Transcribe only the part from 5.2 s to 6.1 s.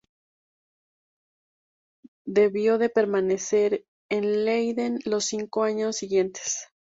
cinco años